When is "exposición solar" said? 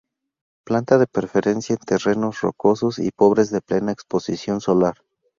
3.91-4.95